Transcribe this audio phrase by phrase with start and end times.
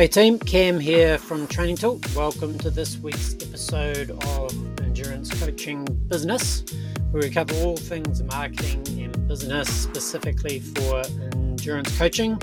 [0.00, 2.16] Hey team, Cam here from Training Tilt.
[2.16, 6.64] Welcome to this week's episode of Endurance Coaching Business,
[7.10, 11.02] where we cover all things marketing and business specifically for
[11.32, 12.40] endurance coaching.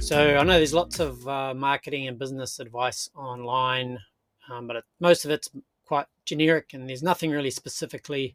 [0.00, 4.00] So I know there's lots of uh, marketing and business advice online,
[4.50, 5.48] um, but it, most of it's
[5.84, 8.34] quite generic and there's nothing really specifically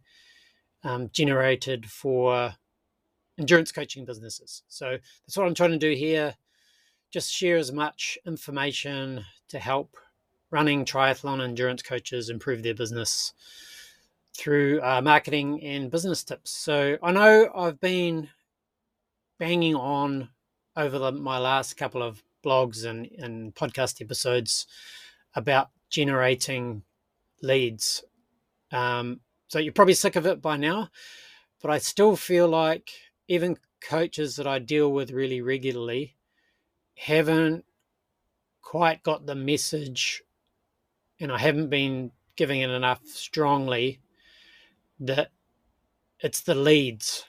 [0.85, 2.55] um, generated for
[3.37, 4.63] endurance coaching businesses.
[4.69, 6.35] So that's what I'm trying to do here.
[7.15, 9.95] Just share as much information to help
[10.51, 13.31] running triathlon endurance coaches improve their business
[14.35, 16.51] through uh, marketing and business tips.
[16.51, 18.27] So I know I've been
[19.39, 20.27] banging on
[20.75, 24.67] over the, my last couple of blogs and, and podcast episodes
[25.35, 26.83] about generating
[27.41, 28.03] leads.
[28.73, 30.89] Um, so you're probably sick of it by now,
[31.61, 32.91] but I still feel like
[33.29, 36.14] even coaches that I deal with really regularly
[36.95, 37.65] haven't
[38.61, 40.23] quite got the message,
[41.19, 44.01] and I haven't been giving it enough strongly
[44.99, 45.29] that
[46.19, 47.25] it's the leads,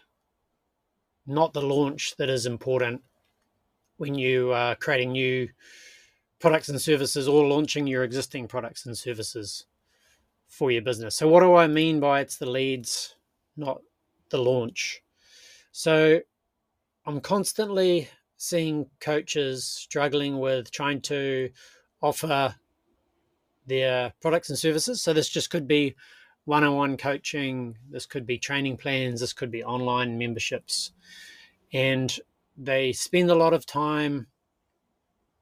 [1.27, 3.03] not the launch, that is important
[3.99, 5.49] when you are creating new
[6.39, 9.67] products and services or launching your existing products and services
[10.49, 11.17] for your business.
[11.17, 13.17] So, what do I mean by it's the leads,
[13.57, 13.81] not
[14.31, 15.03] the launch?
[15.77, 16.21] So
[17.05, 21.51] I'm constantly seeing coaches struggling with trying to
[22.03, 22.55] offer
[23.67, 25.03] their products and services.
[25.03, 25.97] So this just could be
[26.45, 30.93] one on one coaching, this could be training plans, this could be online memberships.
[31.73, 32.17] And
[32.57, 34.29] they spend a lot of time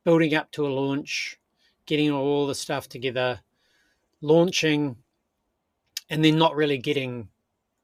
[0.04, 1.38] building up to a launch,
[1.86, 3.40] getting all the stuff together,
[4.22, 4.96] launching,
[6.08, 7.28] and then not really getting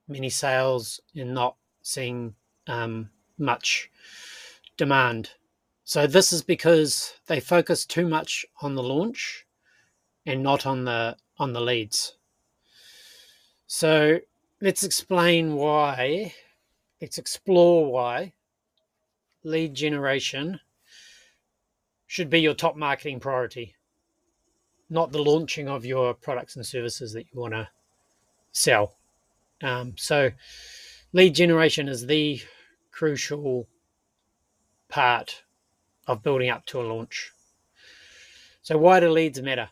[0.09, 2.35] many sales and not seeing
[2.67, 3.91] um, much
[4.81, 5.29] demand.
[5.85, 9.45] So this is because they focus too much on the launch
[10.25, 12.17] and not on the on the leads.
[13.67, 14.21] So
[14.63, 16.33] let's explain why.
[16.99, 18.33] Let's explore why
[19.45, 20.61] lead generation
[22.07, 23.75] should be your top marketing priority,
[24.89, 27.69] not the launching of your products and services that you want to
[28.53, 28.97] sell.
[29.63, 30.31] Um, so
[31.13, 32.41] lead generation is the
[32.93, 33.69] crucial
[34.91, 35.43] part
[36.07, 37.33] of building up to a launch.
[38.63, 39.71] So, why do leads matter?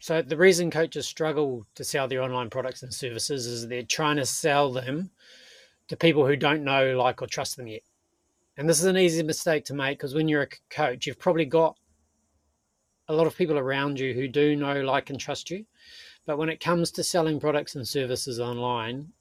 [0.00, 4.16] So, the reason coaches struggle to sell their online products and services is they're trying
[4.16, 5.10] to sell them
[5.88, 7.82] to people who don't know, like, or trust them yet.
[8.56, 11.44] And this is an easy mistake to make because when you're a coach, you've probably
[11.44, 11.76] got
[13.08, 15.66] a lot of people around you who do know, like, and trust you.
[16.26, 19.12] But when it comes to selling products and services online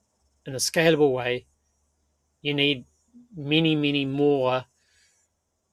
[0.45, 1.47] in a scalable way,
[2.41, 2.85] you need
[3.35, 4.65] many, many more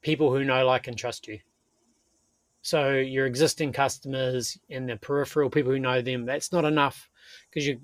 [0.02, 1.40] people who know, like, and trust you.
[2.62, 7.08] So your existing customers and the peripheral people who know them, that's not enough
[7.48, 7.80] because you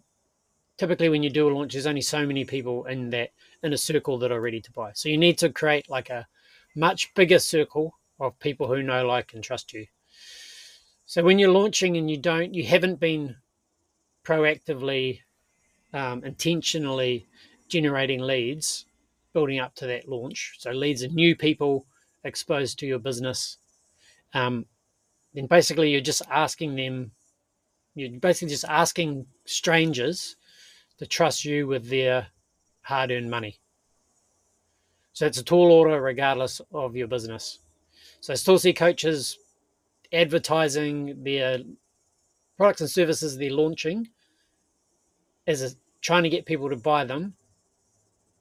[0.77, 3.31] typically when you do a launch, there's only so many people in that
[3.63, 4.93] in a circle that are ready to buy.
[4.95, 6.27] So you need to create like a
[6.75, 9.87] much bigger circle of people who know, like, and trust you.
[11.07, 13.37] So when you're launching and you don't, you haven't been
[14.25, 15.21] proactively,
[15.93, 17.27] um, intentionally
[17.69, 18.87] generating leads,
[19.37, 20.55] building up to that launch.
[20.59, 21.85] So leads are new people
[22.25, 23.59] exposed to your business.
[24.33, 24.65] Um,
[25.35, 27.11] then basically you're just asking them,
[27.95, 30.37] you're basically just asking strangers
[30.97, 32.29] to trust you with their
[32.81, 33.59] hard-earned money.
[35.13, 37.59] So it's a tall order regardless of your business.
[38.21, 39.39] So I still see coaches
[40.15, 41.59] advertising their
[42.57, 44.09] products and services they're launching
[45.47, 47.35] as a, trying to get people to buy them.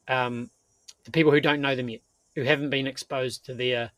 [0.07, 0.49] Um,
[1.05, 2.01] the people who don't know them yet,
[2.35, 3.91] who haven't been exposed to their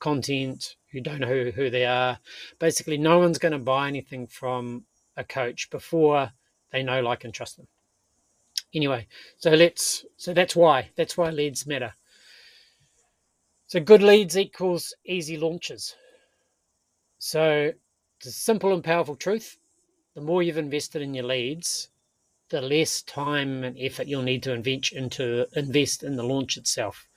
[0.00, 2.18] content, who don't know who, who they are.
[2.58, 4.84] Basically, no one's going to buy anything from
[5.16, 6.32] a coach before
[6.72, 7.68] they know, like, and trust them.
[8.74, 9.06] Anyway,
[9.36, 11.94] so let's so that's why that's why leads matter.
[13.68, 15.94] So good leads equals easy launches.
[17.18, 17.72] So
[18.18, 19.58] it's a simple and powerful truth.
[20.14, 21.88] The more you've invested in your leads,
[22.54, 27.08] the less time and effort you'll need to invest into invest in the launch itself.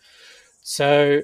[0.63, 1.21] So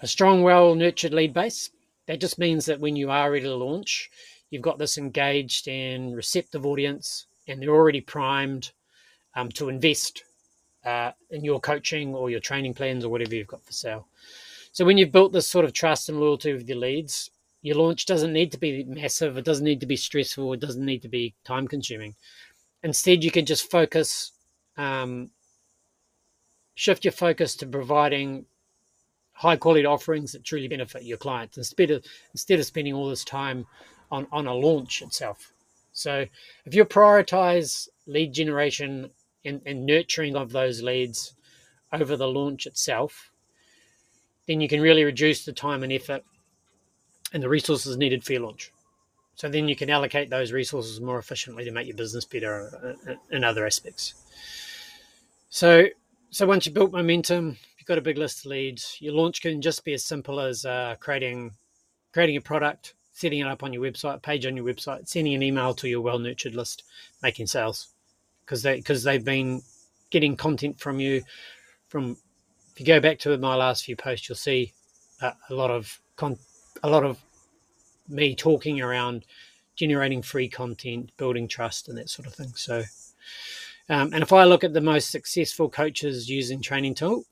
[0.00, 1.70] a strong, well nurtured lead base.
[2.06, 4.10] That just means that when you are ready to launch,
[4.50, 8.72] you've got this engaged and receptive audience, and they're already primed
[9.34, 10.22] um, to invest
[10.84, 14.06] uh, in your coaching or your training plans or whatever you've got for sale.
[14.72, 17.30] So when you've built this sort of trust and loyalty with your leads,
[17.62, 19.38] your launch doesn't need to be massive.
[19.38, 20.52] It doesn't need to be stressful.
[20.52, 22.14] It doesn't need to be time consuming.
[22.82, 24.32] Instead, you can just focus,
[24.76, 25.30] um,
[26.74, 28.46] shift your focus to providing
[29.32, 32.04] high quality offerings that truly benefit your clients instead of
[32.34, 33.66] instead of spending all this time
[34.10, 35.52] on, on a launch itself.
[35.92, 36.26] So
[36.64, 39.10] if you prioritize lead generation
[39.44, 41.34] and, and nurturing of those leads
[41.92, 43.30] over the launch itself,
[44.46, 46.22] then you can really reduce the time and effort
[47.32, 48.72] and the resources needed for your launch.
[49.40, 52.94] So then you can allocate those resources more efficiently to make your business better
[53.30, 54.12] in other aspects.
[55.48, 55.86] So,
[56.28, 58.98] so once you've built momentum, you've got a big list of leads.
[59.00, 61.52] Your launch can just be as simple as uh, creating
[62.12, 65.42] creating a product, setting it up on your website, page on your website, sending an
[65.42, 66.82] email to your well nurtured list,
[67.22, 67.94] making sales
[68.44, 69.62] because they because they've been
[70.10, 71.22] getting content from you.
[71.88, 72.18] From
[72.74, 74.74] if you go back to my last few posts, you'll see
[75.22, 76.38] a lot of con-
[76.82, 77.18] a lot of
[78.10, 79.24] me talking around
[79.76, 82.52] generating free content, building trust, and that sort of thing.
[82.54, 82.82] So,
[83.88, 87.24] um, and if I look at the most successful coaches using Training Tilt,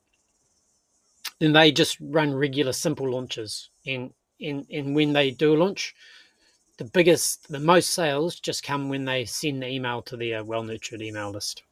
[1.39, 3.69] then they just run regular, simple launches.
[3.85, 5.95] And, and, and when they do launch,
[6.77, 10.63] the biggest, the most sales just come when they send the email to their well
[10.63, 11.63] nurtured email list.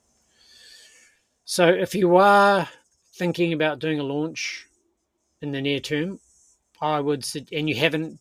[1.45, 2.67] So, if you are
[3.13, 4.67] thinking about doing a launch
[5.41, 6.19] in the near term,
[6.81, 8.19] I would, and you haven't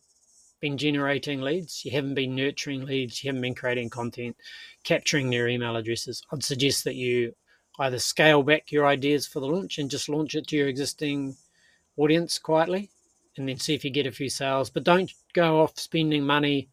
[0.59, 4.35] been generating leads, you haven't been nurturing leads, you haven't been creating content,
[4.83, 7.35] capturing their email addresses, I'd suggest that you
[7.79, 11.37] either scale back your ideas for the launch and just launch it to your existing
[11.95, 12.89] audience quietly
[13.37, 14.69] and then see if you get a few sales.
[14.69, 16.69] But don't go off spending money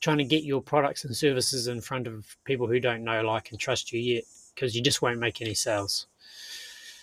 [0.00, 3.50] trying to get your products and services in front of people who don't know, like,
[3.50, 4.24] and trust you yet
[4.54, 6.06] because you just won't make any sales.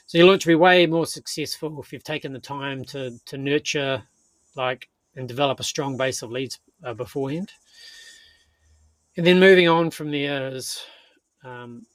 [0.06, 3.38] So your launch will be way more successful if you've taken the time to to
[3.38, 4.04] nurture
[4.56, 7.52] like and develop a strong base of leads uh, beforehand.
[9.18, 10.82] And then moving on from there is
[11.44, 11.86] um,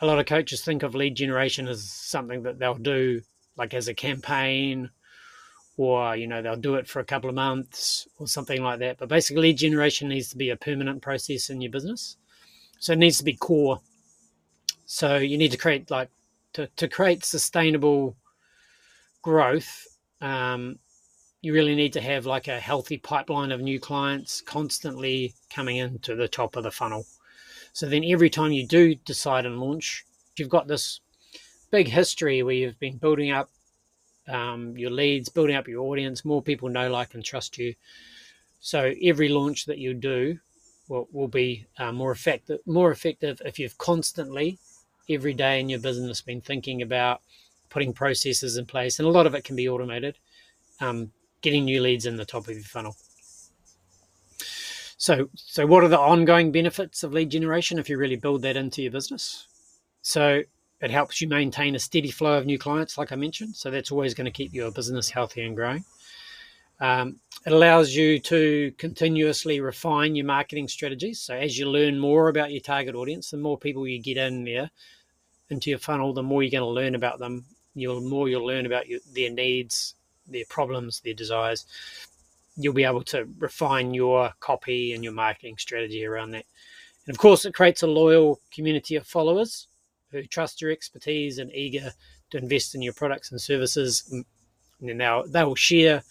[0.00, 3.20] a lot of coaches think of lead generation as something that they'll do
[3.56, 4.90] like as a campaign
[5.76, 8.98] or you know they'll do it for a couple of months or something like that.
[8.98, 12.16] But basically lead generation needs to be a permanent process in your business.
[12.78, 13.80] So it needs to be core.
[14.86, 16.10] So you need to create like
[16.54, 18.16] to, to create sustainable
[19.20, 19.86] growth
[20.20, 20.78] um,
[21.42, 26.14] you really need to have like a healthy pipeline of new clients constantly coming into
[26.14, 27.04] the top of the funnel.
[27.72, 30.04] So then every time you do decide and launch,
[30.36, 31.00] you've got this
[31.70, 33.50] big history where you've been building up
[34.28, 36.24] um, your leads, building up your audience.
[36.24, 37.74] More people know, like, and trust you.
[38.60, 40.38] So every launch that you do
[40.88, 42.60] will, will be uh, more effective.
[42.66, 44.58] More effective if you've constantly,
[45.08, 47.20] every day in your business, been thinking about
[47.68, 50.16] putting processes in place, and a lot of it can be automated.
[50.80, 51.12] Um,
[51.46, 52.96] getting new leads in the top of your funnel.
[54.96, 58.56] So, so what are the ongoing benefits of lead generation if you really build that
[58.56, 59.46] into your business?
[60.02, 60.42] So,
[60.80, 63.54] it helps you maintain a steady flow of new clients, like I mentioned.
[63.54, 65.84] So, that's always going to keep your business healthy and growing.
[66.80, 71.20] Um, it allows you to continuously refine your marketing strategies.
[71.20, 74.42] So, as you learn more about your target audience, the more people you get in
[74.42, 74.68] there
[75.48, 77.44] into your funnel, the more you're going to learn about them.
[77.76, 79.94] The more you'll learn about your, their needs
[80.28, 81.66] their problems, their desires,
[82.56, 86.46] you'll be able to refine your copy and your marketing strategy around that.
[87.06, 89.68] And of course, it creates a loyal community of followers
[90.10, 91.92] who trust your expertise and eager
[92.30, 94.08] to invest in your products and services.
[94.10, 94.24] And
[94.80, 96.02] then they'll, they will share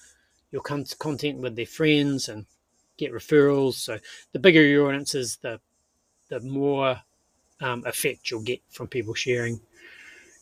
[0.51, 2.45] your content with their friends and
[2.97, 3.73] get referrals.
[3.73, 3.99] So
[4.31, 5.59] the bigger your audience is, the
[6.29, 6.99] the more
[7.61, 9.59] um, effect you'll get from people sharing.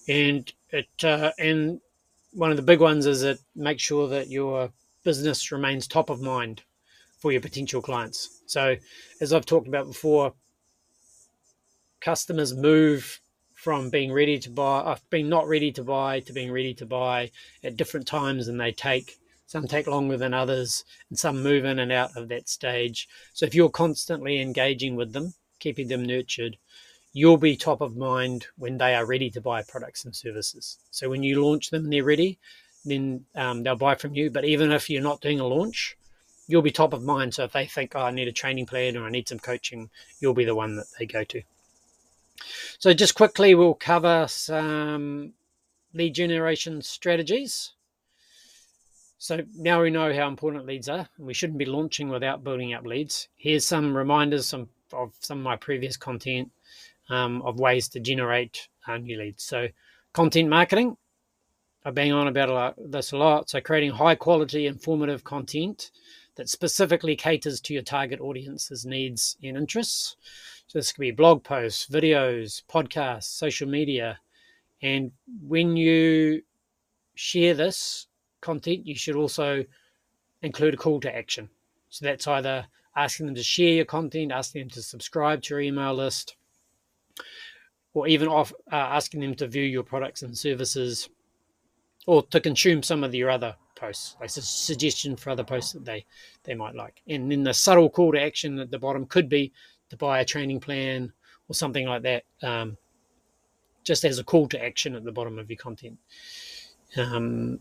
[0.08, 1.80] And it uh, and
[2.34, 4.72] one of the big ones is that make sure that your
[5.04, 6.64] business remains top of mind
[7.20, 8.42] for your potential clients.
[8.48, 8.76] So,
[9.22, 10.34] as I've talked about before,
[12.02, 13.22] customers move
[13.54, 16.86] from being ready to buy, uh, being not ready to buy, to being ready to
[16.86, 17.32] buy
[17.64, 21.80] at different times, and they take some take longer than others, and some move in
[21.80, 23.08] and out of that stage.
[23.34, 26.58] So, if you're constantly engaging with them, keeping them nurtured,
[27.14, 30.80] you'll be top of mind when they are ready to buy products and services.
[30.90, 32.40] So when you launch them and they're ready,
[32.84, 34.32] then um, they'll buy from you.
[34.32, 35.96] But even if you're not doing a launch,
[36.48, 37.36] you'll be top of mind.
[37.36, 39.90] So if they think, oh, I need a training plan or I need some coaching,
[40.20, 41.42] you'll be the one that they go to.
[42.80, 45.34] So just quickly, we'll cover some
[45.94, 47.74] lead generation strategies.
[49.20, 51.08] So now we know how important leads are.
[51.18, 53.30] We shouldn't be launching without building up leads.
[53.38, 54.68] Here's some reminders of
[55.20, 56.52] some of my previous content
[57.10, 59.44] um, of ways to generate uh, new leads.
[59.44, 59.68] So,
[60.14, 60.98] content marketing,
[61.86, 63.50] I bang on about a lot, this a lot.
[63.50, 65.92] So, creating high quality, informative content
[66.36, 70.16] that specifically caters to your target audience's needs and interests.
[70.68, 74.20] So, this could be blog posts, videos, podcasts, social media.
[74.82, 75.12] And
[75.48, 76.42] when you
[77.16, 78.08] share this
[78.42, 79.64] content, you should also
[80.42, 81.50] include a call to action.
[81.90, 85.62] So that's either asking them to share your content, asking them to subscribe to your
[85.62, 86.36] email list,
[87.94, 91.10] or even off, uh, asking them to view your products and services
[92.08, 95.86] or to consume some of your other posts, like a suggestion for other posts that
[95.86, 96.06] they,
[96.44, 97.02] they might like.
[97.08, 99.52] And then the subtle call to action at the bottom could be
[99.90, 101.12] to buy a training plan
[101.48, 102.78] or something like that, um,
[103.84, 105.98] just as a call to action at the bottom of your content.
[106.98, 107.60] Um,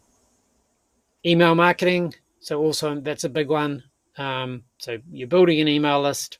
[1.24, 3.82] email marketing, so also that's a big one.
[4.16, 6.38] Um, so you're building an email list,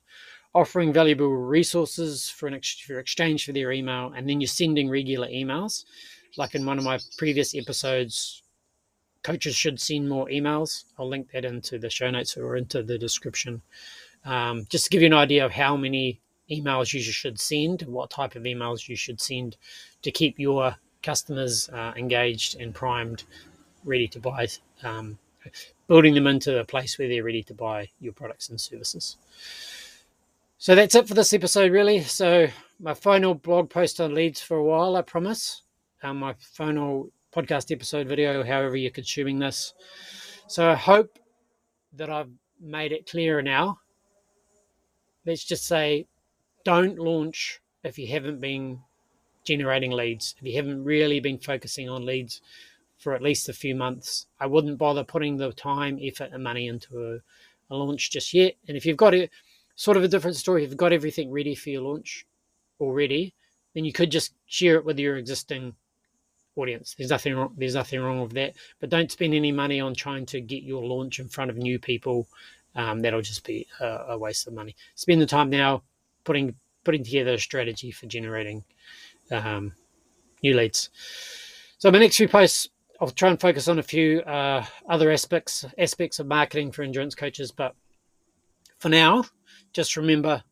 [0.55, 4.89] offering valuable resources for an ex- for exchange for their email, and then you're sending
[4.89, 5.85] regular emails.
[6.37, 8.43] Like in one of my previous episodes,
[9.23, 10.85] coaches should send more emails.
[10.99, 13.63] I'll link that into the show notes or into the description.
[14.25, 18.11] Um, just to give you an idea of how many emails you should send, what
[18.11, 19.57] type of emails you should send
[20.03, 23.25] to keep your customers uh, engaged and primed,
[23.85, 24.47] ready to buy,
[24.83, 25.19] um,
[25.89, 29.17] building them into a place where they're ready to buy your products and services.
[30.63, 32.05] So that's it for this episode, really.
[32.05, 32.47] So,
[32.79, 35.63] my final blog post on leads for a while, I promise.
[36.05, 39.75] Um, my final podcast episode video, however you're consuming this.
[40.47, 41.19] So, I hope
[41.95, 43.81] that I've made it clearer now.
[45.27, 46.07] Let's just say
[46.65, 48.83] don't launch if you haven't been
[49.43, 52.41] generating leads, if you haven't really been focusing on leads
[52.99, 54.29] for at least a few months.
[54.39, 57.19] I wouldn't bother putting the time, effort, and money into a,
[57.69, 58.55] a launch just yet.
[58.69, 59.29] And if you've got it,
[59.75, 62.27] sort of a different story, if you've got everything ready for your launch
[62.81, 63.35] already,
[63.75, 65.75] then you could just share it with your existing
[66.57, 66.95] audience.
[66.97, 68.55] There's nothing wrong, there's nothing wrong with that.
[68.81, 71.79] But don't spend any money on trying to get your launch in front of new
[71.79, 72.29] people.
[72.75, 74.77] Um, that'll just be a, a waste of money.
[74.95, 75.83] Spend the time now
[76.25, 78.65] putting putting together a strategy for generating
[79.31, 79.73] um,
[80.43, 80.91] new leads.
[81.79, 82.69] So my next few posts,
[83.01, 87.15] I'll try and focus on a few uh, other aspects aspects of marketing for endurance
[87.15, 87.51] coaches.
[87.51, 87.75] But
[88.79, 89.25] for now,
[89.73, 90.43] just remember,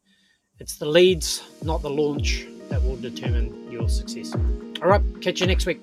[0.59, 4.35] it's the leads, not the launch, that will determine your success.
[4.83, 5.81] All right, catch you next week.